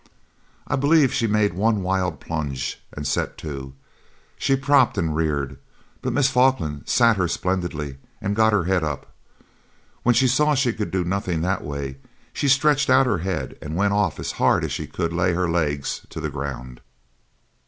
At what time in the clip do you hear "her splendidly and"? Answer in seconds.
7.17-8.35